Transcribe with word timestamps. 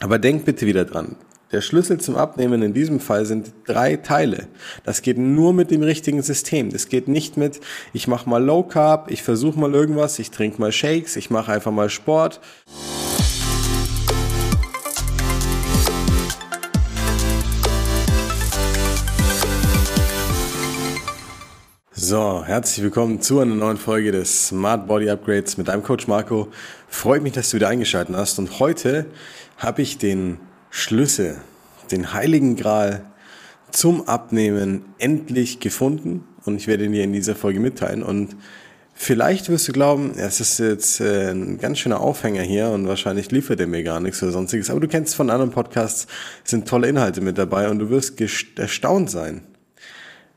Aber 0.00 0.18
denk 0.18 0.44
bitte 0.44 0.66
wieder 0.66 0.84
dran. 0.84 1.16
Der 1.52 1.60
Schlüssel 1.60 1.98
zum 1.98 2.16
Abnehmen 2.16 2.60
in 2.62 2.74
diesem 2.74 2.98
Fall 2.98 3.24
sind 3.24 3.52
drei 3.66 3.96
Teile. 3.96 4.48
Das 4.84 5.00
geht 5.00 5.16
nur 5.16 5.52
mit 5.52 5.70
dem 5.70 5.82
richtigen 5.82 6.20
System. 6.20 6.70
Das 6.70 6.88
geht 6.88 7.06
nicht 7.06 7.36
mit, 7.36 7.60
ich 7.92 8.08
mache 8.08 8.28
mal 8.28 8.42
Low 8.42 8.64
Carb, 8.64 9.10
ich 9.10 9.22
versuche 9.22 9.58
mal 9.58 9.72
irgendwas, 9.72 10.18
ich 10.18 10.32
trinke 10.32 10.60
mal 10.60 10.72
Shakes, 10.72 11.14
ich 11.14 11.30
mache 11.30 11.52
einfach 11.52 11.70
mal 11.70 11.88
Sport. 11.88 12.40
So, 22.08 22.44
herzlich 22.46 22.84
willkommen 22.84 23.20
zu 23.20 23.40
einer 23.40 23.56
neuen 23.56 23.78
Folge 23.78 24.12
des 24.12 24.46
Smart 24.46 24.86
Body 24.86 25.10
Upgrades 25.10 25.56
mit 25.56 25.66
deinem 25.66 25.82
Coach 25.82 26.06
Marco. 26.06 26.46
Freut 26.86 27.20
mich, 27.20 27.32
dass 27.32 27.50
du 27.50 27.56
wieder 27.56 27.66
eingeschaltet 27.66 28.14
hast. 28.14 28.38
Und 28.38 28.60
heute 28.60 29.06
habe 29.58 29.82
ich 29.82 29.98
den 29.98 30.38
Schlüssel, 30.70 31.38
den 31.90 32.12
heiligen 32.12 32.54
Gral 32.54 33.04
zum 33.72 34.06
Abnehmen 34.06 34.84
endlich 34.98 35.58
gefunden. 35.58 36.22
Und 36.44 36.58
ich 36.58 36.68
werde 36.68 36.84
ihn 36.84 36.92
dir 36.92 37.02
in 37.02 37.12
dieser 37.12 37.34
Folge 37.34 37.58
mitteilen. 37.58 38.04
Und 38.04 38.36
vielleicht 38.94 39.48
wirst 39.48 39.66
du 39.66 39.72
glauben, 39.72 40.12
es 40.16 40.38
ist 40.38 40.60
jetzt 40.60 41.00
äh, 41.00 41.32
ein 41.32 41.58
ganz 41.58 41.80
schöner 41.80 42.00
Aufhänger 42.00 42.42
hier 42.42 42.68
und 42.68 42.86
wahrscheinlich 42.86 43.32
liefert 43.32 43.58
er 43.58 43.66
mir 43.66 43.82
gar 43.82 43.98
nichts 43.98 44.22
oder 44.22 44.30
sonstiges, 44.30 44.70
aber 44.70 44.78
du 44.78 44.86
kennst 44.86 45.16
von 45.16 45.28
anderen 45.28 45.50
Podcasts, 45.50 46.06
sind 46.44 46.68
tolle 46.68 46.86
Inhalte 46.86 47.20
mit 47.20 47.36
dabei 47.36 47.68
und 47.68 47.80
du 47.80 47.90
wirst 47.90 48.20
erstaunt 48.60 49.10
sein, 49.10 49.42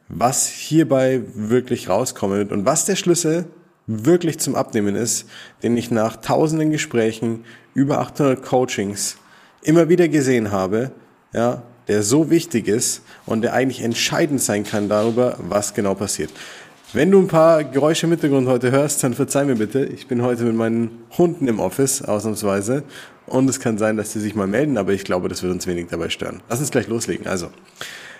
was 0.09 0.47
hierbei 0.47 1.21
wirklich 1.35 1.87
rauskommt 1.87 2.51
und 2.51 2.65
was 2.65 2.85
der 2.85 2.95
Schlüssel 2.95 3.45
wirklich 3.87 4.39
zum 4.39 4.55
Abnehmen 4.55 4.95
ist, 4.95 5.27
den 5.63 5.77
ich 5.77 5.91
nach 5.91 6.17
tausenden 6.17 6.71
Gesprächen, 6.71 7.45
über 7.73 7.99
800 7.99 8.43
Coachings 8.43 9.17
immer 9.61 9.89
wieder 9.89 10.07
gesehen 10.07 10.51
habe, 10.51 10.91
ja, 11.33 11.63
der 11.87 12.03
so 12.03 12.29
wichtig 12.29 12.67
ist 12.67 13.01
und 13.25 13.41
der 13.41 13.53
eigentlich 13.53 13.81
entscheidend 13.81 14.41
sein 14.41 14.63
kann 14.63 14.89
darüber, 14.89 15.37
was 15.39 15.73
genau 15.73 15.95
passiert. 15.95 16.31
Wenn 16.93 17.11
du 17.11 17.19
ein 17.19 17.27
paar 17.27 17.63
Geräusche 17.63 18.07
im 18.07 18.11
Hintergrund 18.11 18.47
heute 18.47 18.71
hörst, 18.71 19.03
dann 19.03 19.13
verzeih 19.13 19.45
mir 19.45 19.55
bitte. 19.55 19.85
Ich 19.85 20.07
bin 20.07 20.23
heute 20.23 20.43
mit 20.43 20.55
meinen 20.55 21.03
Hunden 21.17 21.47
im 21.47 21.59
Office, 21.59 22.01
ausnahmsweise. 22.01 22.83
Und 23.27 23.47
es 23.47 23.59
kann 23.59 23.77
sein, 23.77 23.95
dass 23.95 24.11
sie 24.11 24.19
sich 24.19 24.33
mal 24.33 24.47
melden, 24.47 24.77
aber 24.77 24.91
ich 24.93 25.03
glaube, 25.03 25.29
das 25.29 25.43
wird 25.43 25.53
uns 25.53 25.67
wenig 25.67 25.87
dabei 25.89 26.09
stören. 26.09 26.41
Lass 26.49 26.59
uns 26.59 26.71
gleich 26.71 26.87
loslegen. 26.87 27.27
Also, 27.27 27.51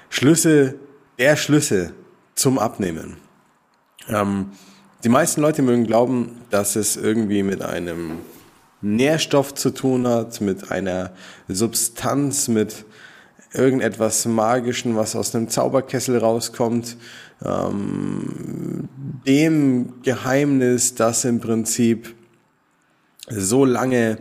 Schlüssel 0.10 0.80
der 1.20 1.36
Schlüssel 1.36 1.94
zum 2.34 2.58
Abnehmen. 2.58 3.18
Ähm, 4.08 4.52
die 5.04 5.10
meisten 5.10 5.42
Leute 5.42 5.62
mögen 5.62 5.86
glauben, 5.86 6.42
dass 6.50 6.76
es 6.76 6.96
irgendwie 6.98 7.44
mit 7.44 7.62
einem 7.62 8.20
Nährstoff 8.82 9.54
zu 9.54 9.72
tun 9.72 10.08
hat, 10.08 10.40
mit 10.42 10.72
einer 10.72 11.12
Substanz, 11.50 12.48
mit 12.48 12.86
irgendetwas 13.54 14.26
Magischen, 14.26 14.96
was 14.96 15.16
aus 15.16 15.36
einem 15.36 15.50
Zauberkessel 15.50 16.18
rauskommt, 16.18 16.96
ähm, 17.44 18.88
dem 19.28 20.02
Geheimnis, 20.04 20.96
das 20.96 21.26
im 21.26 21.42
Prinzip 21.42 22.16
so 23.28 23.66
lange 23.66 24.18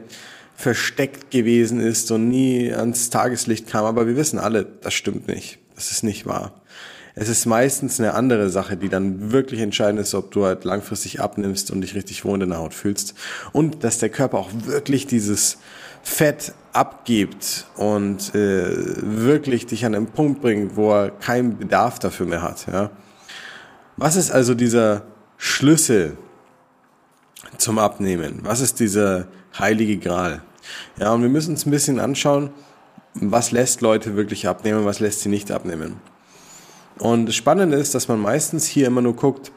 versteckt 0.54 1.30
gewesen 1.30 1.78
ist 1.78 2.10
und 2.10 2.28
nie 2.28 2.72
ans 2.72 3.10
Tageslicht 3.10 3.68
kam. 3.68 3.84
Aber 3.84 4.08
wir 4.08 4.16
wissen 4.16 4.40
alle, 4.40 4.64
das 4.64 4.94
stimmt 4.94 5.28
nicht. 5.28 5.60
Das 5.78 5.92
ist 5.92 6.02
nicht 6.02 6.26
wahr. 6.26 6.50
Es 7.14 7.28
ist 7.28 7.46
meistens 7.46 8.00
eine 8.00 8.14
andere 8.14 8.50
Sache, 8.50 8.76
die 8.76 8.88
dann 8.88 9.30
wirklich 9.30 9.60
entscheidend 9.60 10.00
ist, 10.00 10.12
ob 10.12 10.32
du 10.32 10.44
halt 10.44 10.64
langfristig 10.64 11.20
abnimmst 11.20 11.70
und 11.70 11.82
dich 11.82 11.94
richtig 11.94 12.24
wohl 12.24 12.42
in 12.42 12.48
der 12.48 12.58
Haut 12.58 12.74
fühlst. 12.74 13.14
Und 13.52 13.84
dass 13.84 13.98
der 13.98 14.08
Körper 14.08 14.38
auch 14.38 14.50
wirklich 14.52 15.06
dieses 15.06 15.58
Fett 16.02 16.52
abgibt 16.72 17.66
und 17.76 18.34
äh, 18.34 18.72
wirklich 19.02 19.66
dich 19.66 19.86
an 19.86 19.94
einen 19.94 20.08
Punkt 20.08 20.42
bringt, 20.42 20.74
wo 20.74 20.90
er 20.90 21.10
keinen 21.10 21.58
Bedarf 21.58 22.00
dafür 22.00 22.26
mehr 22.26 22.42
hat. 22.42 22.66
Ja? 22.66 22.90
Was 23.96 24.16
ist 24.16 24.32
also 24.32 24.54
dieser 24.54 25.02
Schlüssel 25.36 26.16
zum 27.56 27.78
Abnehmen? 27.78 28.40
Was 28.42 28.60
ist 28.60 28.80
dieser 28.80 29.28
heilige 29.56 29.98
Gral? 29.98 30.42
Ja, 30.98 31.12
und 31.12 31.22
wir 31.22 31.28
müssen 31.28 31.52
uns 31.52 31.66
ein 31.66 31.70
bisschen 31.70 32.00
anschauen, 32.00 32.50
was 33.20 33.52
lässt 33.52 33.80
Leute 33.80 34.16
wirklich 34.16 34.46
abnehmen, 34.48 34.84
was 34.84 35.00
lässt 35.00 35.20
sie 35.20 35.28
nicht 35.28 35.50
abnehmen. 35.50 35.96
Und 36.98 37.26
das 37.26 37.36
Spannende 37.36 37.76
ist, 37.76 37.94
dass 37.94 38.08
man 38.08 38.18
meistens 38.18 38.66
hier 38.66 38.86
immer 38.86 39.02
nur 39.02 39.14
guckt, 39.14 39.52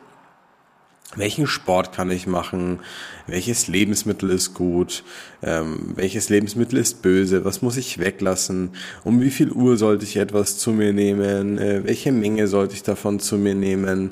welchen 1.15 1.45
Sport 1.45 1.93
kann 1.93 2.09
ich 2.09 2.25
machen, 2.25 2.79
welches 3.27 3.67
Lebensmittel 3.67 4.29
ist 4.29 4.53
gut, 4.53 5.03
ähm, 5.43 5.93
welches 5.95 6.29
Lebensmittel 6.29 6.79
ist 6.79 7.01
böse, 7.01 7.43
was 7.43 7.61
muss 7.61 7.75
ich 7.75 7.99
weglassen, 7.99 8.71
um 9.03 9.19
wie 9.19 9.29
viel 9.29 9.51
Uhr 9.51 9.75
sollte 9.75 10.05
ich 10.05 10.15
etwas 10.15 10.57
zu 10.57 10.71
mir 10.71 10.93
nehmen, 10.93 11.57
äh, 11.57 11.83
welche 11.83 12.11
Menge 12.11 12.47
sollte 12.47 12.75
ich 12.75 12.83
davon 12.83 13.19
zu 13.19 13.37
mir 13.37 13.55
nehmen, 13.55 14.11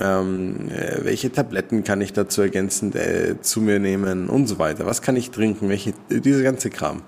ähm, 0.00 0.70
äh, 0.70 1.04
welche 1.04 1.30
Tabletten 1.30 1.84
kann 1.84 2.00
ich 2.00 2.14
dazu 2.14 2.40
ergänzend 2.40 2.94
äh, 2.94 3.36
zu 3.42 3.60
mir 3.60 3.78
nehmen 3.78 4.30
und 4.30 4.46
so 4.46 4.58
weiter, 4.58 4.86
was 4.86 5.02
kann 5.02 5.16
ich 5.16 5.30
trinken, 5.32 5.68
welche, 5.68 5.92
diese 6.08 6.42
ganze 6.42 6.70
Kram. 6.70 7.02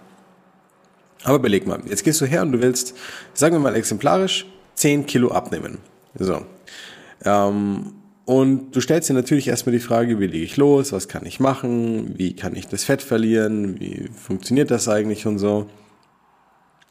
Aber 1.25 1.37
überleg 1.37 1.67
mal, 1.67 1.81
jetzt 1.89 2.05
gehst 2.05 2.21
du 2.21 2.27
her 2.27 2.43
und 2.43 2.53
du 2.53 2.63
willst, 2.63 2.95
sagen 3.33 3.55
wir 3.55 3.61
mal 3.61 3.75
exemplarisch, 3.75 4.47
10 4.75 5.07
Kilo 5.07 5.31
abnehmen. 5.31 5.79
So. 6.19 6.45
Ähm, 7.25 7.95
und 8.27 8.73
du 8.73 8.81
stellst 8.81 9.09
dir 9.09 9.15
natürlich 9.15 9.49
erstmal 9.49 9.73
die 9.73 9.81
Frage, 9.81 10.21
wie 10.21 10.27
lege 10.27 10.45
ich 10.45 10.57
los, 10.57 10.93
was 10.93 11.09
kann 11.09 11.27
ich 11.27 11.41
machen, 11.41 12.19
wie 12.19 12.37
kann 12.37 12.55
ich 12.55 12.69
das 12.69 12.85
Fett 12.85 13.03
verlieren, 13.03 13.81
wie 13.81 14.09
funktioniert 14.15 14.71
das 14.71 14.89
eigentlich 14.89 15.27
und 15.27 15.39
so. 15.39 15.67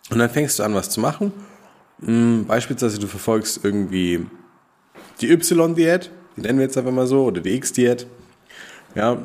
Und 0.09 0.19
dann 0.19 0.29
fängst 0.29 0.59
du 0.59 0.63
an, 0.63 0.73
was 0.73 0.89
zu 0.89 0.99
machen. 0.99 1.31
Hm, 2.03 2.45
beispielsweise 2.47 2.99
du 2.99 3.07
verfolgst 3.07 3.61
irgendwie 3.63 4.25
die 5.21 5.31
Y-Diät, 5.31 6.11
die 6.35 6.41
nennen 6.41 6.57
wir 6.57 6.65
jetzt 6.65 6.77
einfach 6.77 6.91
mal 6.91 7.07
so, 7.07 7.25
oder 7.25 7.41
die 7.41 7.55
X-Diät. 7.55 8.07
Ja, 8.95 9.19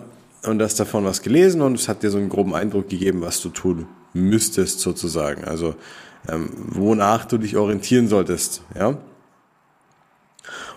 und 0.44 0.62
hast 0.62 0.78
davon 0.80 1.04
was 1.04 1.22
gelesen 1.22 1.62
und 1.62 1.74
es 1.74 1.88
hat 1.88 2.02
dir 2.02 2.10
so 2.10 2.18
einen 2.18 2.28
groben 2.28 2.54
Eindruck 2.54 2.88
gegeben, 2.88 3.20
was 3.22 3.40
du 3.40 3.48
tun 3.48 3.86
müsstest 4.18 4.80
sozusagen. 4.80 5.44
Also 5.44 5.74
ähm, 6.28 6.50
wonach 6.54 7.24
du 7.24 7.38
dich 7.38 7.56
orientieren 7.56 8.08
solltest, 8.08 8.62
ja. 8.76 8.98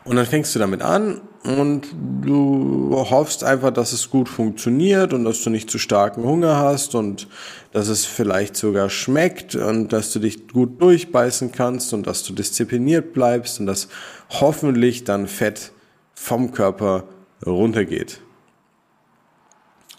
Und 0.03 0.15
dann 0.15 0.25
fängst 0.25 0.55
du 0.55 0.59
damit 0.59 0.81
an 0.81 1.21
und 1.43 1.87
du 2.21 2.91
hoffst 2.91 3.43
einfach, 3.43 3.71
dass 3.71 3.93
es 3.93 4.09
gut 4.09 4.29
funktioniert 4.29 5.13
und 5.13 5.23
dass 5.23 5.43
du 5.43 5.49
nicht 5.49 5.69
zu 5.69 5.77
starken 5.77 6.23
Hunger 6.23 6.57
hast 6.57 6.95
und 6.95 7.27
dass 7.71 7.87
es 7.87 8.05
vielleicht 8.05 8.55
sogar 8.55 8.89
schmeckt 8.89 9.55
und 9.55 9.93
dass 9.93 10.11
du 10.11 10.19
dich 10.19 10.47
gut 10.47 10.81
durchbeißen 10.81 11.51
kannst 11.51 11.93
und 11.93 12.07
dass 12.07 12.23
du 12.23 12.33
diszipliniert 12.33 13.13
bleibst 13.13 13.59
und 13.59 13.67
dass 13.67 13.87
hoffentlich 14.29 15.03
dann 15.03 15.27
Fett 15.27 15.71
vom 16.15 16.51
Körper 16.51 17.05
runtergeht. 17.45 18.21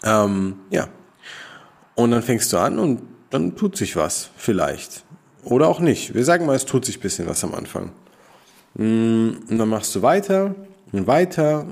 Ähm, 0.03 0.55
ja. 0.69 0.87
Und 1.95 2.11
dann 2.11 2.23
fängst 2.23 2.51
du 2.51 2.57
an 2.57 2.79
und 2.79 3.01
dann 3.33 3.55
tut 3.55 3.75
sich 3.75 3.95
was, 3.95 4.29
vielleicht. 4.37 5.03
Oder 5.43 5.67
auch 5.67 5.79
nicht. 5.79 6.13
Wir 6.13 6.23
sagen 6.23 6.45
mal, 6.45 6.55
es 6.55 6.65
tut 6.65 6.85
sich 6.85 6.99
ein 6.99 7.01
bisschen 7.01 7.27
was 7.27 7.43
am 7.43 7.55
Anfang. 7.55 7.91
Mm, 8.75 9.31
und 9.49 9.57
dann 9.57 9.69
machst 9.69 9.95
du 9.95 10.03
weiter 10.03 10.53
und 10.91 11.07
weiter. 11.07 11.65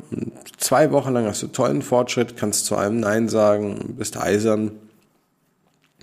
Zwei 0.57 0.91
Wochen 0.91 1.13
lang 1.13 1.25
hast 1.25 1.43
du 1.43 1.47
tollen 1.47 1.83
Fortschritt, 1.83 2.35
kannst 2.35 2.65
zu 2.65 2.75
einem 2.75 2.99
Nein 2.99 3.29
sagen, 3.29 3.93
bist 3.95 4.17
eisern. 4.17 4.71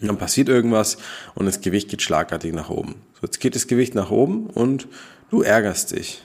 Und 0.00 0.06
dann 0.06 0.16
passiert 0.16 0.48
irgendwas 0.48 0.97
und 1.34 1.47
das 1.47 1.60
Gewicht 1.60 1.88
geht 1.88 2.02
schlagartig 2.02 2.54
nach 2.54 2.70
oben. 2.70 2.94
So, 3.14 3.26
jetzt 3.26 3.41
geht 3.41 3.56
das 3.56 3.66
Gewicht 3.66 3.97
nach 3.97 4.12
oben 4.12 4.47
und 4.47 4.86
du 5.30 5.42
ärgerst 5.42 5.91
dich. 5.91 6.22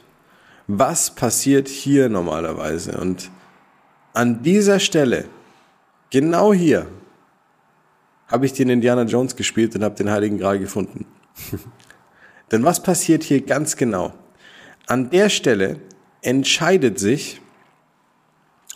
Was 0.67 1.09
passiert 1.09 1.67
hier 1.67 2.07
normalerweise? 2.07 2.99
Und 2.99 3.31
an 4.13 4.43
dieser 4.43 4.79
Stelle, 4.79 5.25
genau 6.11 6.53
hier, 6.53 6.85
habe 8.27 8.45
ich 8.45 8.53
den 8.53 8.69
Indiana 8.69 9.03
Jones 9.03 9.35
gespielt 9.35 9.75
und 9.75 9.83
habe 9.83 9.95
den 9.95 10.09
Heiligen 10.09 10.37
Gral 10.37 10.59
gefunden. 10.59 11.05
Denn 12.51 12.63
was 12.63 12.83
passiert 12.83 13.23
hier 13.23 13.41
ganz 13.41 13.75
genau? 13.75 14.13
An 14.87 15.09
der 15.09 15.29
Stelle 15.29 15.77
entscheidet 16.21 16.99
sich, 16.99 17.41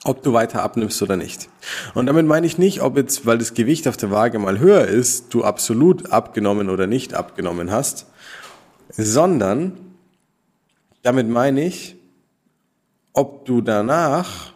ob 0.03 0.23
du 0.23 0.33
weiter 0.33 0.63
abnimmst 0.63 1.01
oder 1.01 1.17
nicht. 1.17 1.49
Und 1.93 2.05
damit 2.05 2.25
meine 2.25 2.47
ich 2.47 2.57
nicht, 2.57 2.81
ob 2.81 2.97
jetzt, 2.97 3.25
weil 3.25 3.37
das 3.37 3.53
Gewicht 3.53 3.87
auf 3.87 3.97
der 3.97 4.11
Waage 4.11 4.39
mal 4.39 4.59
höher 4.59 4.85
ist, 4.85 5.33
du 5.33 5.43
absolut 5.43 6.11
abgenommen 6.11 6.69
oder 6.69 6.87
nicht 6.87 7.13
abgenommen 7.13 7.71
hast, 7.71 8.07
sondern 8.89 9.77
damit 11.03 11.27
meine 11.27 11.65
ich, 11.65 11.97
ob 13.13 13.45
du 13.45 13.61
danach 13.61 14.53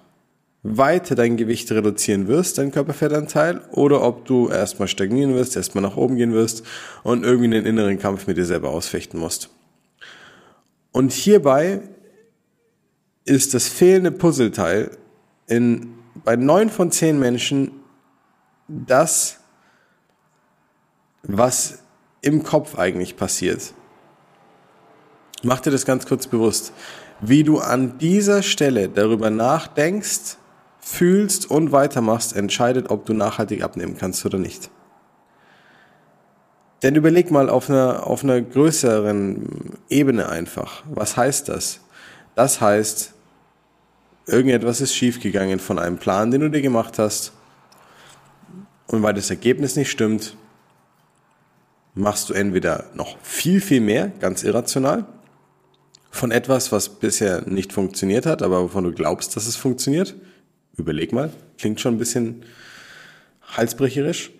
weiter 0.63 1.15
dein 1.15 1.37
Gewicht 1.37 1.71
reduzieren 1.71 2.27
wirst, 2.27 2.57
dein 2.57 2.71
Körperfettanteil, 2.71 3.61
oder 3.71 4.03
ob 4.03 4.25
du 4.25 4.49
erstmal 4.49 4.87
stagnieren 4.87 5.33
wirst, 5.33 5.55
erstmal 5.55 5.81
nach 5.81 5.97
oben 5.97 6.17
gehen 6.17 6.33
wirst 6.33 6.63
und 7.03 7.23
irgendwie 7.23 7.45
einen 7.45 7.65
inneren 7.65 7.97
Kampf 7.97 8.27
mit 8.27 8.37
dir 8.37 8.45
selber 8.45 8.69
ausfechten 8.69 9.19
musst. 9.19 9.49
Und 10.91 11.11
hierbei 11.11 11.81
ist 13.25 13.53
das 13.53 13.67
fehlende 13.67 14.11
Puzzleteil 14.11 14.91
in, 15.47 15.93
bei 16.23 16.35
neun 16.35 16.69
von 16.69 16.91
zehn 16.91 17.19
Menschen 17.19 17.71
das 18.67 19.41
was 21.23 21.79
im 22.21 22.43
Kopf 22.43 22.77
eigentlich 22.77 23.15
passiert. 23.15 23.73
Mach 25.43 25.59
dir 25.59 25.71
das 25.71 25.85
ganz 25.85 26.05
kurz 26.05 26.27
bewusst, 26.27 26.73
wie 27.19 27.43
du 27.43 27.59
an 27.59 27.97
dieser 27.97 28.43
Stelle 28.43 28.89
darüber 28.89 29.29
nachdenkst, 29.29 30.37
fühlst 30.81 31.49
und 31.49 31.71
weitermachst, 31.71 32.35
entscheidet, 32.35 32.89
ob 32.89 33.05
du 33.05 33.13
nachhaltig 33.13 33.63
abnehmen 33.63 33.97
kannst 33.97 34.25
oder 34.25 34.37
nicht. 34.37 34.69
Denn 36.83 36.95
überleg 36.95 37.29
mal 37.29 37.49
auf 37.49 37.69
einer, 37.69 38.07
auf 38.07 38.23
einer 38.23 38.41
größeren 38.41 39.77
Ebene 39.89 40.27
einfach. 40.27 40.83
Was 40.89 41.15
heißt 41.15 41.47
das? 41.47 41.81
Das 42.33 42.59
heißt, 42.59 43.13
irgendetwas 44.25 44.81
ist 44.81 44.95
schiefgegangen 44.95 45.59
von 45.59 45.77
einem 45.77 45.97
Plan, 45.97 46.31
den 46.31 46.41
du 46.41 46.49
dir 46.49 46.61
gemacht 46.61 46.97
hast. 46.97 47.33
Und 48.87 49.03
weil 49.03 49.13
das 49.13 49.29
Ergebnis 49.29 49.75
nicht 49.75 49.91
stimmt, 49.91 50.35
machst 51.93 52.29
du 52.29 52.33
entweder 52.33 52.85
noch 52.95 53.17
viel, 53.21 53.61
viel 53.61 53.81
mehr, 53.81 54.07
ganz 54.19 54.43
irrational, 54.43 55.05
von 56.09 56.31
etwas, 56.31 56.71
was 56.71 56.89
bisher 56.89 57.43
nicht 57.47 57.71
funktioniert 57.71 58.25
hat, 58.25 58.41
aber 58.41 58.63
wovon 58.63 58.83
du 58.83 58.91
glaubst, 58.91 59.35
dass 59.35 59.47
es 59.47 59.55
funktioniert. 59.55 60.15
Überleg 60.81 61.13
mal, 61.13 61.29
klingt 61.59 61.79
schon 61.79 61.93
ein 61.93 61.99
bisschen 61.99 62.43
halsbrecherisch. 63.55 64.31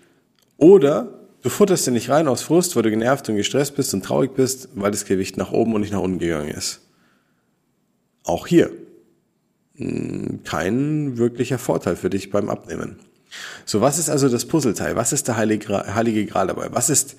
Oder 0.57 1.19
du 1.43 1.49
futterst 1.49 1.85
dir 1.85 1.91
nicht 1.91 2.09
rein 2.09 2.27
aus 2.27 2.41
Frust, 2.41 2.75
weil 2.75 2.81
du 2.81 2.89
genervt 2.89 3.29
und 3.29 3.35
gestresst 3.35 3.75
bist 3.75 3.93
und 3.93 4.03
traurig 4.03 4.33
bist, 4.33 4.69
weil 4.73 4.89
das 4.89 5.05
Gewicht 5.05 5.37
nach 5.37 5.51
oben 5.51 5.75
und 5.75 5.81
nicht 5.81 5.93
nach 5.93 6.01
unten 6.01 6.17
gegangen 6.17 6.49
ist. 6.49 6.81
Auch 8.23 8.47
hier 8.47 8.71
hm, 9.75 10.41
kein 10.43 11.19
wirklicher 11.19 11.59
Vorteil 11.59 11.95
für 11.95 12.09
dich 12.09 12.31
beim 12.31 12.49
Abnehmen. 12.49 12.97
So, 13.65 13.79
was 13.79 13.99
ist 13.99 14.09
also 14.09 14.27
das 14.27 14.45
Puzzleteil? 14.45 14.95
Was 14.95 15.13
ist 15.13 15.27
der 15.27 15.37
Heilige, 15.37 15.95
Heilige 15.95 16.25
Gral 16.25 16.47
dabei? 16.47 16.69
Was 16.71 16.89
ist 16.89 17.17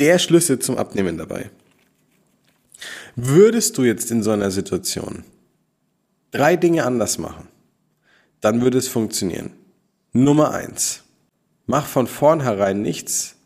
der 0.00 0.18
Schlüssel 0.18 0.58
zum 0.58 0.76
Abnehmen 0.76 1.16
dabei? 1.16 1.50
Würdest 3.14 3.78
du 3.78 3.84
jetzt 3.84 4.10
in 4.10 4.24
so 4.24 4.32
einer 4.32 4.50
Situation 4.50 5.22
drei 6.30 6.56
Dinge 6.56 6.84
anders 6.84 7.18
machen, 7.18 7.48
dann 8.40 8.60
würde 8.60 8.78
es 8.78 8.88
funktionieren. 8.88 9.52
Nummer 10.12 10.52
eins. 10.52 11.04
Mach 11.66 11.86
von 11.86 12.06
vornherein 12.06 12.80
nichts, 12.80 13.36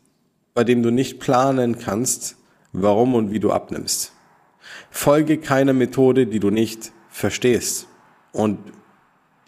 bei 0.55 0.65
dem 0.65 0.83
du 0.83 0.91
nicht 0.91 1.19
planen 1.19 1.79
kannst, 1.79 2.37
warum 2.73 3.15
und 3.15 3.33
wie 3.33 3.41
du 3.41 3.51
abnimmst. 3.51 4.13
Folge 4.91 5.39
keiner 5.39 5.73
Methode, 5.73 6.27
die 6.27 6.41
du 6.41 6.51
nicht 6.51 6.93
verstehst 7.09 7.87
und 8.33 8.59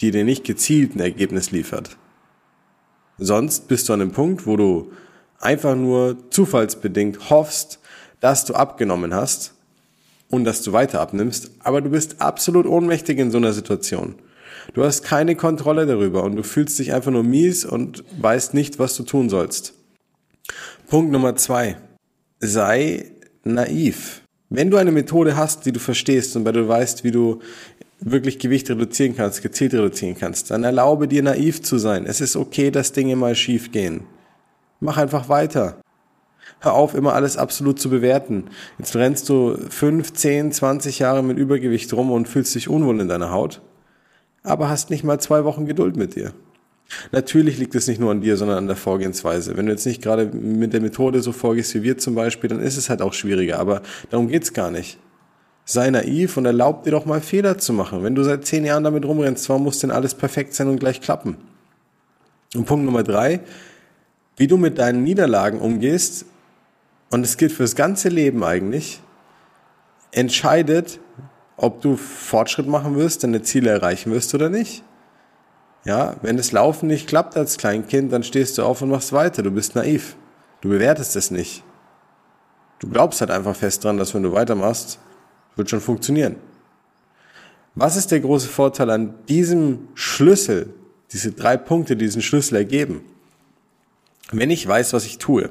die 0.01 0.11
dir 0.11 0.25
nicht 0.25 0.45
gezielt 0.45 0.97
ein 0.97 1.01
Ergebnis 1.01 1.51
liefert. 1.51 1.97
Sonst 3.19 3.69
bist 3.69 3.89
du 3.89 3.93
an 3.93 4.01
dem 4.01 4.13
Punkt, 4.13 4.47
wo 4.47 4.57
du 4.57 4.93
einfach 5.39 5.77
nur 5.77 6.31
zufallsbedingt 6.31 7.31
hoffst, 7.31 7.79
dass 8.21 8.45
du 8.45 8.55
abgenommen 8.55 9.15
hast 9.15 9.55
und 10.31 10.45
dass 10.45 10.63
du 10.63 10.73
weiter 10.73 11.01
abnimmst, 11.01 11.51
aber 11.61 11.81
du 11.81 11.91
bist 11.91 12.21
absolut 12.21 12.67
ohnmächtig 12.67 13.19
in 13.19 13.31
so 13.31 13.39
einer 13.39 13.53
Situation. 13.53 14.17
Du 14.73 14.85
hast 14.85 15.03
keine 15.03 15.37
Kontrolle 15.37 15.87
darüber 15.87 16.23
und 16.25 16.37
du 16.37 16.43
fühlst 16.43 16.79
dich 16.79 16.93
einfach 16.93 17.11
nur 17.11 17.23
mies 17.23 17.65
und 17.65 18.05
weißt 18.21 18.55
nicht, 18.55 18.79
was 18.79 18.97
du 18.97 19.03
tun 19.03 19.29
sollst. 19.29 19.75
Punkt 20.89 21.13
Nummer 21.13 21.37
zwei. 21.37 21.77
Sei 22.41 23.13
naiv. 23.45 24.23
Wenn 24.51 24.71
du 24.71 24.77
eine 24.77 24.93
Methode 24.93 25.37
hast, 25.37 25.67
die 25.67 25.73
du 25.73 25.81
verstehst 25.81 26.37
und 26.37 26.45
weil 26.45 26.53
du 26.53 26.69
weißt, 26.69 27.05
wie 27.05 27.11
du 27.11 27.41
wirklich 28.01 28.39
Gewicht 28.39 28.69
reduzieren 28.69 29.17
kannst, 29.17 29.43
gezielt 29.43 29.73
reduzieren 29.73 30.17
kannst, 30.19 30.51
dann 30.51 30.65
erlaube 30.65 31.09
dir 31.09 31.23
naiv 31.23 31.63
zu 31.63 31.79
sein. 31.79 32.05
Es 32.07 32.21
ist 32.21 32.37
okay, 32.37 32.71
dass 32.71 32.93
Dinge 32.93 33.17
mal 33.17 33.35
schief 33.35 33.73
gehen. 33.73 34.03
Mach 34.81 34.99
einfach 34.99 35.29
weiter. 35.29 35.81
Hör 36.61 36.75
auf, 36.75 36.95
immer 36.95 37.15
alles 37.15 37.37
absolut 37.37 37.81
zu 37.81 37.89
bewerten. 37.91 38.45
Jetzt 38.79 38.95
rennst 38.97 39.29
du 39.29 39.57
fünf, 39.71 40.13
zehn, 40.13 40.53
zwanzig 40.53 40.99
Jahre 40.99 41.23
mit 41.23 41.39
Übergewicht 41.39 41.93
rum 41.95 42.11
und 42.11 42.29
fühlst 42.29 42.55
dich 42.55 42.69
unwohl 42.69 43.01
in 43.01 43.09
deiner 43.09 43.31
Haut, 43.31 43.63
aber 44.45 44.69
hast 44.69 44.91
nicht 44.91 45.03
mal 45.03 45.19
zwei 45.19 45.45
Wochen 45.45 45.67
Geduld 45.67 45.97
mit 45.97 46.15
dir. 46.15 46.33
Natürlich 47.11 47.59
liegt 47.59 47.75
es 47.75 47.89
nicht 47.89 47.99
nur 47.99 48.11
an 48.11 48.21
dir, 48.21 48.37
sondern 48.37 48.59
an 48.59 48.67
der 48.67 48.77
Vorgehensweise. 48.77 49.57
Wenn 49.57 49.67
du 49.67 49.73
jetzt 49.73 49.87
nicht 49.87 50.03
gerade 50.03 50.27
mit 50.27 50.73
der 50.73 50.81
Methode 50.81 51.21
so 51.21 51.33
vorgehst 51.33 51.75
wie 51.75 51.83
wir 51.83 51.99
zum 51.99 52.15
Beispiel, 52.15 52.49
dann 52.49 52.61
ist 52.61 52.77
es 52.77 52.91
halt 52.91 53.03
auch 53.03 53.15
schwieriger, 53.15 53.59
aber 53.59 53.83
darum 54.11 54.29
geht's 54.29 54.53
gar 54.53 54.71
nicht. 54.71 54.99
Sei 55.65 55.89
naiv 55.89 56.37
und 56.37 56.45
erlaub 56.45 56.85
dir 56.85 56.91
doch 56.91 57.07
mal 57.07 57.23
Fehler 57.23 57.57
zu 57.57 57.73
machen. 57.73 58.03
Wenn 58.03 58.15
du 58.15 58.23
seit 58.23 58.47
zehn 58.47 58.67
Jahren 58.67 58.85
damit 58.85 59.07
rumrennst, 59.07 59.49
warum 59.49 59.65
muss 59.65 59.79
denn 59.79 59.91
alles 59.91 60.15
perfekt 60.15 60.55
sein 60.55 60.69
und 60.69 60.79
gleich 60.79 61.01
klappen? 61.01 61.39
Und 62.55 62.67
Punkt 62.67 62.85
Nummer 62.85 63.03
drei, 63.03 63.41
wie 64.37 64.47
du 64.47 64.59
mit 64.59 64.79
deinen 64.79 65.03
Niederlagen 65.03 65.59
umgehst, 65.61 66.27
und 67.11 67.25
es 67.25 67.37
gilt 67.37 67.53
fürs 67.53 67.77
ganze 67.77 68.09
Leben 68.09 68.43
eigentlich, 68.43 69.01
entscheidet, 70.11 70.99
ob 71.57 71.81
du 71.81 71.97
Fortschritt 71.97 72.67
machen 72.67 72.97
wirst, 72.97 73.23
deine 73.23 73.43
Ziele 73.43 73.71
erreichen 73.71 74.13
wirst 74.13 74.35
oder 74.35 74.49
nicht. 74.49 74.83
Ja, 75.85 76.17
wenn 76.23 76.37
das 76.37 76.53
Laufen 76.53 76.87
nicht 76.87 77.07
klappt 77.07 77.37
als 77.37 77.59
Kleinkind, 77.59 78.13
dann 78.13 78.23
stehst 78.23 78.57
du 78.57 78.63
auf 78.63 78.81
und 78.83 78.89
machst 78.89 79.13
weiter. 79.13 79.43
Du 79.43 79.51
bist 79.51 79.75
naiv. 79.75 80.17
Du 80.63 80.71
bewertest 80.71 81.15
es 81.15 81.31
nicht. 81.31 81.63
Du 82.79 82.89
glaubst 82.89 83.21
halt 83.21 83.31
einfach 83.31 83.55
fest 83.55 83.85
dran, 83.85 83.99
dass 83.99 84.15
wenn 84.15 84.23
du 84.23 84.33
weitermachst, 84.33 84.99
wird 85.57 85.71
schon 85.71 85.81
funktionieren. 85.81 86.37
Was 87.75 87.97
ist 87.97 88.11
der 88.11 88.21
große 88.21 88.49
Vorteil 88.49 88.91
an 88.91 89.15
diesem 89.29 89.89
Schlüssel, 89.95 90.73
diese 91.13 91.33
drei 91.33 91.57
Punkte, 91.57 91.97
die 91.97 92.05
diesen 92.07 92.23
Schlüssel 92.23 92.57
ergeben? 92.57 93.03
Wenn 94.33 94.51
ich 94.51 94.67
weiß, 94.67 94.93
was 94.95 95.05
ich 95.05 95.19
tue, 95.19 95.51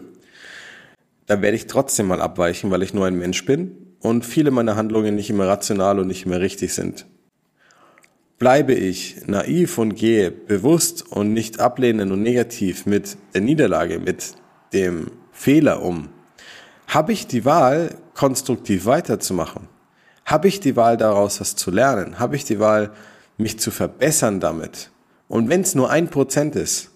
dann 1.27 1.41
werde 1.41 1.55
ich 1.55 1.67
trotzdem 1.67 2.07
mal 2.07 2.21
abweichen, 2.21 2.71
weil 2.71 2.81
ich 2.81 2.93
nur 2.93 3.05
ein 3.05 3.17
Mensch 3.17 3.45
bin 3.45 3.92
und 4.03 4.25
viele 4.25 4.51
meiner 4.51 4.75
Handlungen 4.75 5.15
nicht 5.15 5.29
immer 5.29 5.47
rational 5.47 5.97
und 5.97 6.07
nicht 6.07 6.25
immer 6.25 6.39
richtig 6.41 6.73
sind. 6.73 7.07
Bleibe 8.37 8.73
ich 8.73 9.25
naiv 9.25 9.77
und 9.77 9.95
gehe 9.95 10.29
bewusst 10.29 11.09
und 11.09 11.31
nicht 11.31 11.61
ablehnend 11.61 12.11
und 12.11 12.21
negativ 12.21 12.85
mit 12.85 13.17
der 13.33 13.41
Niederlage, 13.41 13.99
mit 13.99 14.35
dem 14.73 15.09
Fehler 15.31 15.81
um, 15.81 16.09
habe 16.87 17.13
ich 17.13 17.27
die 17.27 17.45
Wahl, 17.45 17.95
konstruktiv 18.13 18.85
weiterzumachen. 18.85 19.69
Habe 20.25 20.49
ich 20.49 20.59
die 20.59 20.75
Wahl 20.75 20.97
daraus, 20.97 21.39
was 21.39 21.55
zu 21.55 21.71
lernen? 21.71 22.19
Habe 22.19 22.35
ich 22.35 22.43
die 22.43 22.59
Wahl, 22.59 22.91
mich 23.37 23.57
zu 23.59 23.71
verbessern 23.71 24.39
damit? 24.39 24.91
Und 25.29 25.49
wenn 25.49 25.61
es 25.61 25.75
nur 25.75 25.89
ein 25.89 26.09
Prozent 26.09 26.55
ist, 26.55 26.91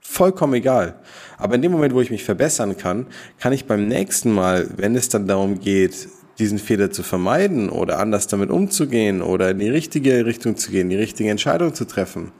vollkommen 0.00 0.54
egal. 0.54 1.00
Aber 1.38 1.54
in 1.54 1.62
dem 1.62 1.72
Moment, 1.72 1.94
wo 1.94 2.02
ich 2.02 2.10
mich 2.10 2.22
verbessern 2.22 2.76
kann, 2.76 3.06
kann 3.40 3.54
ich 3.54 3.64
beim 3.64 3.88
nächsten 3.88 4.30
Mal, 4.30 4.68
wenn 4.76 4.94
es 4.94 5.08
dann 5.08 5.26
darum 5.26 5.58
geht, 5.58 6.08
diesen 6.38 6.58
Fehler 6.58 6.90
zu 6.90 7.02
vermeiden 7.02 7.68
oder 7.68 7.98
anders 7.98 8.26
damit 8.26 8.50
umzugehen 8.50 9.22
oder 9.22 9.50
in 9.50 9.58
die 9.58 9.68
richtige 9.68 10.26
Richtung 10.26 10.56
zu 10.56 10.70
gehen, 10.70 10.88
die 10.88 10.96
richtige 10.96 11.30
Entscheidung 11.30 11.74
zu 11.74 11.84
treffen, 11.86 12.32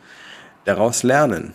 daraus 0.65 1.03
lernen. 1.03 1.53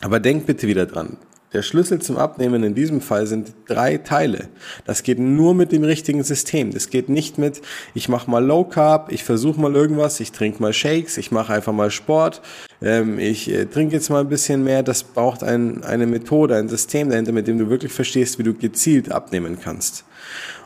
Aber 0.00 0.18
denk 0.18 0.46
bitte 0.46 0.66
wieder 0.66 0.86
dran, 0.86 1.16
der 1.52 1.62
Schlüssel 1.62 2.00
zum 2.00 2.16
Abnehmen 2.16 2.62
in 2.62 2.74
diesem 2.74 3.00
Fall 3.00 3.26
sind 3.26 3.52
drei 3.66 3.96
Teile. 3.96 4.48
Das 4.84 5.02
geht 5.02 5.18
nur 5.18 5.54
mit 5.54 5.72
dem 5.72 5.82
richtigen 5.82 6.22
System. 6.22 6.72
Das 6.72 6.90
geht 6.90 7.08
nicht 7.08 7.38
mit, 7.38 7.60
ich 7.92 8.08
mache 8.08 8.30
mal 8.30 8.44
Low 8.44 8.64
Carb, 8.64 9.10
ich 9.10 9.24
versuche 9.24 9.60
mal 9.60 9.74
irgendwas, 9.74 10.20
ich 10.20 10.30
trinke 10.30 10.62
mal 10.62 10.72
Shakes, 10.72 11.16
ich 11.18 11.32
mache 11.32 11.52
einfach 11.52 11.72
mal 11.72 11.90
Sport, 11.90 12.40
ähm, 12.80 13.18
ich 13.18 13.50
äh, 13.50 13.66
trinke 13.66 13.94
jetzt 13.94 14.10
mal 14.10 14.20
ein 14.20 14.28
bisschen 14.28 14.62
mehr. 14.62 14.84
Das 14.84 15.02
braucht 15.02 15.42
ein, 15.42 15.82
eine 15.82 16.06
Methode, 16.06 16.56
ein 16.56 16.68
System 16.68 17.10
dahinter, 17.10 17.32
mit 17.32 17.48
dem 17.48 17.58
du 17.58 17.68
wirklich 17.68 17.92
verstehst, 17.92 18.38
wie 18.38 18.44
du 18.44 18.54
gezielt 18.54 19.10
abnehmen 19.10 19.58
kannst. 19.60 20.04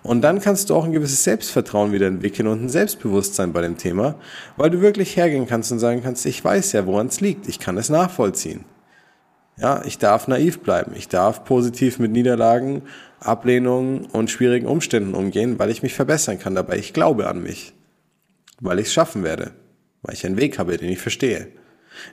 Und 0.03 0.21
dann 0.21 0.41
kannst 0.41 0.69
du 0.69 0.75
auch 0.75 0.85
ein 0.85 0.93
gewisses 0.93 1.25
Selbstvertrauen 1.25 1.93
wieder 1.93 2.09
entwickeln 2.09 2.47
und 2.47 2.63
ein 2.63 2.69
Selbstbewusstsein 2.69 3.55
bei 3.55 3.63
dem 3.63 3.79
Thema, 3.79 4.17
weil 4.59 4.69
du 4.69 4.83
wirklich 4.83 5.17
hergehen 5.17 5.47
kannst 5.47 5.73
und 5.73 5.79
sagen 5.79 6.03
kannst, 6.03 6.27
ich 6.27 6.45
weiß 6.45 6.73
ja, 6.73 6.85
woran 6.85 7.07
es 7.07 7.23
liegt, 7.23 7.49
ich 7.49 7.59
kann 7.59 7.79
es 7.79 7.89
nachvollziehen. 7.89 8.67
Ja, 9.65 9.81
ich 9.87 9.97
darf 9.97 10.29
naiv 10.29 10.61
bleiben. 10.61 10.93
Ich 10.95 11.09
darf 11.09 11.47
positiv 11.47 11.99
mit 11.99 12.13
Niederlagen, 12.13 12.83
Ablehnungen 13.19 14.05
und 14.05 14.31
schwierigen 14.31 14.67
Umständen 14.67 15.15
umgehen, 15.15 15.59
weil 15.59 15.71
ich 15.71 15.83
mich 15.83 15.95
verbessern 15.95 16.39
kann 16.39 16.55
dabei. 16.55 16.77
Ich 16.77 16.93
glaube 16.93 17.29
an 17.29 17.43
mich. 17.43 17.73
Weil 18.61 18.79
ich 18.79 18.89
es 18.89 18.93
schaffen 18.93 19.25
werde. 19.25 19.53
Weil 20.03 20.17
ich 20.17 20.27
einen 20.27 20.37
Weg 20.37 20.59
habe, 20.59 20.77
den 20.77 20.91
ich 20.91 20.99
verstehe. 20.99 21.49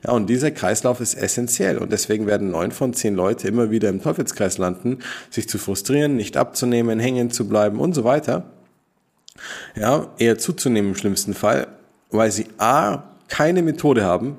Ja, 0.05 0.13
und 0.13 0.29
dieser 0.29 0.51
Kreislauf 0.51 1.01
ist 1.01 1.13
essentiell 1.13 1.77
und 1.77 1.91
deswegen 1.91 2.25
werden 2.25 2.51
neun 2.51 2.72
von 2.72 2.93
zehn 2.93 3.15
Leute 3.15 3.50
immer 3.50 3.70
wieder 3.70 3.89
im 3.89 4.01
Teufelskreis 4.01 4.58
landen, 4.58 5.00
sich 5.29 5.50
zu 5.50 5.58
frustrieren, 5.58 6.15
nicht 6.15 6.38
abzunehmen, 6.38 7.01
hängen 7.01 7.31
zu 7.31 7.50
bleiben 7.50 7.81
und 7.81 7.93
so 7.93 8.05
weiter. 8.05 8.50
Ja, 9.75 10.08
eher 10.17 10.38
zuzunehmen 10.38 10.91
im 10.91 10.98
schlimmsten 10.98 11.34
Fall, 11.34 11.67
weil 12.12 12.31
sie 12.31 12.48
A, 12.60 13.03
keine 13.27 13.62
Methode 13.62 14.05
haben, 14.05 14.38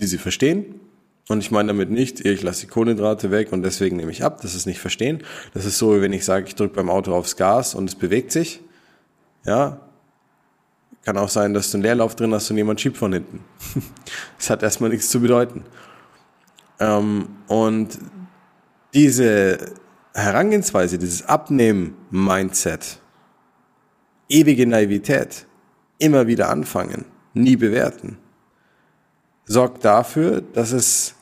die 0.00 0.06
sie 0.06 0.18
verstehen, 0.18 0.76
und 1.28 1.38
ich 1.38 1.50
meine 1.50 1.68
damit 1.68 1.90
nicht, 1.90 2.24
ich 2.24 2.42
lasse 2.42 2.62
die 2.62 2.66
Kohlenhydrate 2.66 3.30
weg 3.30 3.52
und 3.52 3.62
deswegen 3.62 3.96
nehme 3.96 4.10
ich 4.10 4.24
ab. 4.24 4.40
Das 4.42 4.54
ist 4.54 4.66
nicht 4.66 4.80
verstehen. 4.80 5.22
Das 5.54 5.64
ist 5.64 5.78
so, 5.78 5.96
wie 5.96 6.00
wenn 6.00 6.12
ich 6.12 6.24
sage, 6.24 6.46
ich 6.46 6.56
drücke 6.56 6.74
beim 6.74 6.90
Auto 6.90 7.14
aufs 7.14 7.36
Gas 7.36 7.74
und 7.74 7.88
es 7.88 7.94
bewegt 7.94 8.32
sich. 8.32 8.60
Ja. 9.44 9.80
Kann 11.04 11.16
auch 11.16 11.28
sein, 11.28 11.54
dass 11.54 11.70
du 11.70 11.76
einen 11.76 11.84
Leerlauf 11.84 12.16
drin 12.16 12.34
hast 12.34 12.50
und 12.50 12.56
jemand 12.56 12.80
schiebt 12.80 12.96
von 12.96 13.12
hinten. 13.12 13.44
das 14.38 14.50
hat 14.50 14.62
erstmal 14.62 14.90
nichts 14.90 15.08
zu 15.08 15.20
bedeuten. 15.20 15.64
Ähm, 16.80 17.28
und 17.46 17.98
diese 18.94 19.58
Herangehensweise, 20.14 20.98
dieses 20.98 21.26
Abnehmen-Mindset, 21.26 23.00
ewige 24.28 24.66
Naivität, 24.66 25.46
immer 25.98 26.26
wieder 26.26 26.50
anfangen, 26.50 27.04
nie 27.34 27.56
bewerten, 27.56 28.18
sorgt 29.44 29.84
dafür, 29.84 30.42
dass 30.52 30.72
es 30.72 31.14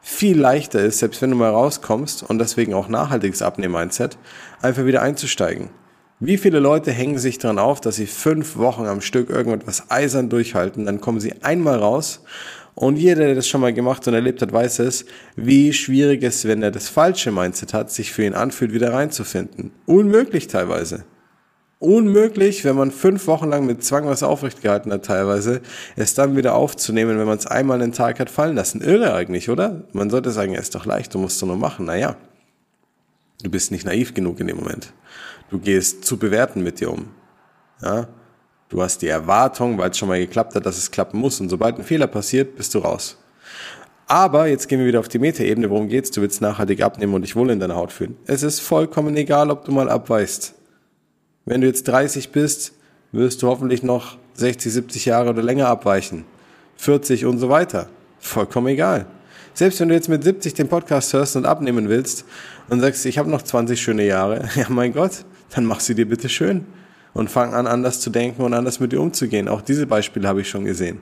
viel 0.00 0.38
leichter 0.38 0.80
ist, 0.80 1.00
selbst 1.00 1.20
wenn 1.20 1.30
du 1.30 1.36
mal 1.36 1.50
rauskommst 1.50 2.22
und 2.22 2.38
deswegen 2.38 2.72
auch 2.74 2.88
nachhaltiges 2.88 3.42
Abnehmen-Mindset, 3.42 4.16
einfach 4.62 4.86
wieder 4.86 5.02
einzusteigen. 5.02 5.68
Wie 6.20 6.38
viele 6.38 6.58
Leute 6.58 6.90
hängen 6.90 7.18
sich 7.18 7.38
daran 7.38 7.58
auf, 7.58 7.80
dass 7.80 7.96
sie 7.96 8.06
fünf 8.06 8.56
Wochen 8.56 8.86
am 8.86 9.00
Stück 9.00 9.30
irgendetwas 9.30 9.90
eisern 9.90 10.28
durchhalten, 10.28 10.86
dann 10.86 11.00
kommen 11.00 11.20
sie 11.20 11.42
einmal 11.42 11.78
raus 11.78 12.22
und 12.74 12.96
jeder, 12.96 13.26
der 13.26 13.34
das 13.34 13.48
schon 13.48 13.60
mal 13.60 13.72
gemacht 13.72 14.06
und 14.06 14.14
erlebt 14.14 14.40
hat, 14.40 14.52
weiß 14.52 14.78
es, 14.80 15.04
wie 15.36 15.72
schwierig 15.72 16.22
es, 16.22 16.46
wenn 16.46 16.62
er 16.62 16.70
das 16.70 16.88
falsche 16.88 17.32
Mindset 17.32 17.74
hat, 17.74 17.90
sich 17.90 18.12
für 18.12 18.24
ihn 18.24 18.34
anfühlt, 18.34 18.72
wieder 18.72 18.92
reinzufinden. 18.92 19.72
Unmöglich 19.84 20.46
teilweise. 20.46 21.04
Unmöglich, 21.80 22.64
wenn 22.64 22.74
man 22.74 22.90
fünf 22.90 23.28
Wochen 23.28 23.48
lang 23.48 23.64
mit 23.64 23.84
Zwang 23.84 24.06
was 24.06 24.24
aufrecht 24.24 24.62
gehalten 24.62 24.92
hat 24.92 25.04
teilweise, 25.04 25.60
es 25.94 26.14
dann 26.14 26.36
wieder 26.36 26.54
aufzunehmen, 26.54 27.18
wenn 27.20 27.26
man 27.26 27.38
es 27.38 27.46
einmal 27.46 27.80
einen 27.80 27.92
Tag 27.92 28.18
hat 28.18 28.30
fallen 28.30 28.56
lassen. 28.56 28.80
Irre 28.80 29.14
eigentlich, 29.14 29.48
oder? 29.48 29.84
Man 29.92 30.10
sollte 30.10 30.32
sagen, 30.32 30.54
es 30.54 30.62
ist 30.62 30.74
doch 30.74 30.86
leicht, 30.86 31.14
du 31.14 31.18
musst 31.18 31.36
es 31.36 31.46
nur 31.46 31.56
machen. 31.56 31.86
Naja, 31.86 32.16
du 33.44 33.50
bist 33.50 33.70
nicht 33.70 33.86
naiv 33.86 34.12
genug 34.12 34.40
in 34.40 34.48
dem 34.48 34.56
Moment. 34.56 34.92
Du 35.50 35.58
gehst 35.58 36.04
zu 36.04 36.16
bewerten 36.16 36.64
mit 36.64 36.80
dir 36.80 36.90
um. 36.90 37.10
Ja? 37.80 38.08
Du 38.68 38.82
hast 38.82 39.00
die 39.00 39.08
Erwartung, 39.08 39.78
weil 39.78 39.90
es 39.90 39.98
schon 39.98 40.08
mal 40.08 40.18
geklappt 40.18 40.56
hat, 40.56 40.66
dass 40.66 40.76
es 40.76 40.90
klappen 40.90 41.20
muss. 41.20 41.40
Und 41.40 41.48
sobald 41.48 41.78
ein 41.78 41.84
Fehler 41.84 42.08
passiert, 42.08 42.56
bist 42.56 42.74
du 42.74 42.80
raus. 42.80 43.16
Aber 44.08 44.46
jetzt 44.46 44.68
gehen 44.68 44.80
wir 44.80 44.86
wieder 44.86 45.00
auf 45.00 45.08
die 45.08 45.18
Metaebene. 45.18 45.70
Worum 45.70 45.88
geht's? 45.88 46.10
Du 46.10 46.22
willst 46.22 46.40
nachhaltig 46.40 46.82
abnehmen 46.82 47.14
und 47.14 47.22
dich 47.22 47.36
wohl 47.36 47.50
in 47.50 47.60
deiner 47.60 47.76
Haut 47.76 47.92
fühlen. 47.92 48.16
Es 48.26 48.42
ist 48.42 48.60
vollkommen 48.60 49.16
egal, 49.16 49.50
ob 49.50 49.64
du 49.64 49.72
mal 49.72 49.88
abweichst. 49.88 50.54
Wenn 51.48 51.62
du 51.62 51.66
jetzt 51.66 51.88
30 51.88 52.30
bist, 52.30 52.74
wirst 53.10 53.42
du 53.42 53.46
hoffentlich 53.46 53.82
noch 53.82 54.18
60, 54.34 54.70
70 54.70 55.06
Jahre 55.06 55.30
oder 55.30 55.42
länger 55.42 55.68
abweichen. 55.68 56.26
40 56.76 57.24
und 57.24 57.38
so 57.38 57.48
weiter. 57.48 57.88
Vollkommen 58.20 58.66
egal. 58.66 59.06
Selbst 59.54 59.80
wenn 59.80 59.88
du 59.88 59.94
jetzt 59.94 60.10
mit 60.10 60.22
70 60.22 60.52
den 60.52 60.68
Podcast 60.68 61.14
hörst 61.14 61.36
und 61.36 61.46
abnehmen 61.46 61.88
willst 61.88 62.26
und 62.68 62.80
sagst, 62.80 63.06
ich 63.06 63.16
habe 63.16 63.30
noch 63.30 63.40
20 63.40 63.80
schöne 63.80 64.04
Jahre, 64.04 64.46
ja 64.56 64.66
mein 64.68 64.92
Gott, 64.92 65.24
dann 65.54 65.64
mach 65.64 65.80
sie 65.80 65.94
dir 65.94 66.06
bitte 66.06 66.28
schön 66.28 66.66
und 67.14 67.30
fang 67.30 67.54
an, 67.54 67.66
anders 67.66 68.00
zu 68.00 68.10
denken 68.10 68.42
und 68.42 68.52
anders 68.52 68.78
mit 68.78 68.92
dir 68.92 69.00
umzugehen. 69.00 69.48
Auch 69.48 69.62
diese 69.62 69.86
Beispiele 69.86 70.28
habe 70.28 70.42
ich 70.42 70.50
schon 70.50 70.66
gesehen. 70.66 71.00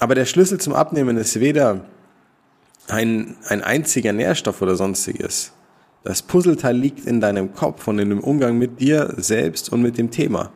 Aber 0.00 0.14
der 0.14 0.26
Schlüssel 0.26 0.60
zum 0.60 0.74
Abnehmen 0.74 1.16
ist 1.16 1.40
weder 1.40 1.80
ein, 2.88 3.36
ein 3.48 3.62
einziger 3.62 4.12
Nährstoff 4.12 4.60
oder 4.60 4.76
sonstiges. 4.76 5.52
Das 6.06 6.22
Puzzleteil 6.22 6.76
liegt 6.76 7.04
in 7.04 7.20
deinem 7.20 7.52
Kopf 7.52 7.88
und 7.88 7.98
in 7.98 8.10
dem 8.10 8.20
Umgang 8.20 8.58
mit 8.58 8.80
dir 8.80 9.12
selbst 9.16 9.72
und 9.72 9.82
mit 9.82 9.98
dem 9.98 10.12
Thema. 10.12 10.52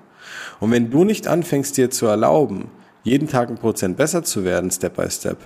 Und 0.61 0.71
wenn 0.71 0.91
du 0.91 1.03
nicht 1.03 1.27
anfängst, 1.27 1.77
dir 1.77 1.91
zu 1.91 2.07
erlauben, 2.07 2.71
jeden 3.03 3.27
Tag 3.27 3.49
ein 3.51 3.57
Prozent 3.57 3.97
besser 3.97 4.23
zu 4.23 4.45
werden, 4.45 4.71
Step 4.71 4.95
by 4.95 5.11
Step, 5.11 5.39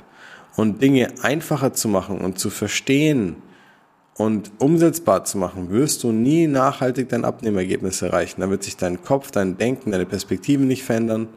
und 0.56 0.82
Dinge 0.82 1.08
einfacher 1.22 1.72
zu 1.72 1.88
machen 1.88 2.18
und 2.18 2.38
zu 2.38 2.50
verstehen, 2.50 3.36
und 4.16 4.52
umsetzbar 4.58 5.24
zu 5.24 5.38
machen, 5.38 5.70
wirst 5.70 6.04
du 6.04 6.12
nie 6.12 6.46
nachhaltig 6.46 7.08
dein 7.08 7.24
Abnehmergebnis 7.24 8.02
erreichen. 8.02 8.42
Da 8.42 8.50
wird 8.50 8.62
sich 8.62 8.76
dein 8.76 9.02
Kopf, 9.02 9.30
dein 9.30 9.56
Denken, 9.56 9.90
deine 9.90 10.06
Perspektiven 10.06 10.68
nicht 10.68 10.84
verändern. 10.84 11.28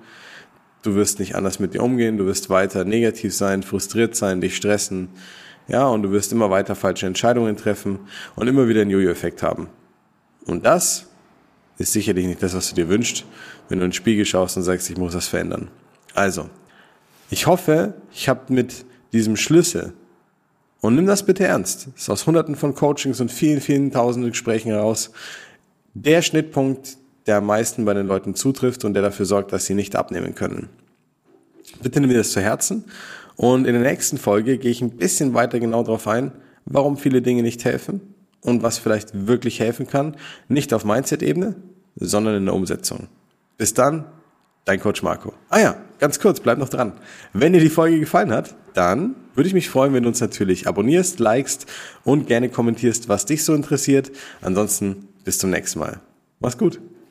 Du 0.84 0.94
wirst 0.94 1.20
nicht 1.20 1.36
anders 1.36 1.60
mit 1.60 1.74
dir 1.74 1.82
umgehen, 1.82 2.18
du 2.18 2.26
wirst 2.26 2.50
weiter 2.50 2.86
negativ 2.86 3.34
sein, 3.34 3.64
frustriert 3.64 4.16
sein, 4.16 4.42
dich 4.42 4.56
stressen. 4.58 5.10
Ja, 5.68 5.88
und 5.88 6.04
du 6.04 6.12
wirst 6.12 6.32
immer 6.32 6.50
weiter 6.50 6.76
falsche 6.76 7.08
Entscheidungen 7.08 7.58
treffen 7.58 8.00
und 8.36 8.48
immer 8.48 8.68
wieder 8.68 8.82
einen 8.82 8.92
Jojo-Effekt 8.92 9.44
haben. 9.44 9.68
Und 10.46 10.66
das 10.66 11.08
ist 11.78 11.92
sicherlich 11.92 12.26
nicht 12.26 12.42
das, 12.42 12.56
was 12.56 12.70
du 12.70 12.76
dir 12.76 12.90
wünschst, 12.90 13.26
wenn 13.68 13.80
du 13.80 13.86
in 13.86 13.90
den 13.90 13.94
Spiegel 13.94 14.26
schaust 14.26 14.58
und 14.58 14.64
sagst, 14.64 14.90
ich 14.90 14.98
muss 14.98 15.14
das 15.14 15.28
verändern. 15.28 15.70
Also, 16.14 16.50
ich 17.30 17.48
hoffe, 17.48 17.94
ich 18.14 18.30
habe 18.30 18.54
mit 18.54 18.86
diesem 19.12 19.36
Schlüssel 19.36 19.94
und 20.80 20.96
nimm 20.96 21.06
das 21.06 21.24
bitte 21.24 21.46
ernst. 21.46 21.88
Das 21.94 22.04
ist 22.04 22.10
aus 22.10 22.26
hunderten 22.26 22.56
von 22.56 22.74
Coachings 22.74 23.20
und 23.20 23.32
vielen, 23.32 23.62
vielen 23.62 23.92
tausenden 23.92 24.32
Gesprächen 24.32 24.72
heraus 24.72 25.12
der 25.94 26.22
Schnittpunkt, 26.22 26.98
der 27.26 27.38
am 27.38 27.46
meisten 27.46 27.84
bei 27.84 27.94
den 27.94 28.08
Leuten 28.08 28.36
zutrifft 28.36 28.86
und 28.86 28.94
der 28.94 29.02
dafür 29.02 29.26
sorgt, 29.26 29.52
dass 29.52 29.66
sie 29.66 29.74
nicht 29.74 29.96
abnehmen 29.96 30.36
können. 30.36 30.70
Bitte 31.82 32.00
nimm 32.00 32.10
dir 32.10 32.18
das 32.18 32.32
zu 32.32 32.40
Herzen. 32.40 32.86
Und 33.38 33.66
in 33.66 33.74
der 33.74 33.84
nächsten 33.84 34.18
Folge 34.18 34.58
gehe 34.58 34.72
ich 34.72 34.82
ein 34.82 34.98
bisschen 34.98 35.34
weiter 35.34 35.60
genau 35.60 35.84
darauf 35.84 36.08
ein, 36.08 36.32
warum 36.66 36.98
viele 36.98 37.22
Dinge 37.22 37.44
nicht 37.44 37.64
helfen 37.64 38.02
und 38.42 38.64
was 38.64 38.80
vielleicht 38.80 39.28
wirklich 39.28 39.60
helfen 39.60 39.88
kann. 39.88 40.18
Nicht 40.50 40.74
auf 40.74 40.84
Mindset-Ebene, 40.84 41.56
sondern 41.96 42.36
in 42.36 42.46
der 42.46 42.56
Umsetzung. 42.56 43.08
Bis 43.58 43.74
dann, 43.74 44.06
dein 44.66 44.80
Coach 44.80 45.04
Marco. 45.04 45.34
Ah 45.50 45.60
ja, 45.60 45.78
ganz 46.00 46.20
kurz, 46.20 46.40
bleib 46.40 46.58
noch 46.58 46.70
dran. 46.70 46.94
Wenn 47.32 47.54
dir 47.54 47.62
die 47.62 47.70
Folge 47.70 48.00
gefallen 48.00 48.32
hat, 48.32 48.56
dann 48.74 49.16
würde 49.36 49.48
ich 49.48 49.54
mich 49.54 49.70
freuen, 49.70 49.94
wenn 49.94 50.04
du 50.04 50.10
uns 50.10 50.20
natürlich 50.20 50.68
abonnierst, 50.68 51.20
likest 51.20 51.68
und 52.04 52.28
gerne 52.28 52.50
kommentierst, 52.50 53.08
was 53.08 53.26
dich 53.26 53.44
so 53.44 53.54
interessiert. 53.54 54.12
Ansonsten 54.42 55.08
bis 55.24 55.38
zum 55.38 55.52
nächsten 55.52 55.80
Mal. 55.80 56.00
Mach's 56.40 56.58
gut. 56.58 56.80